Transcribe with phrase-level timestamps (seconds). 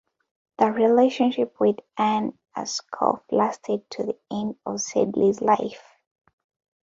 [0.57, 5.93] The relationship with Ann Ayscough lasted to the end of Sedley's life.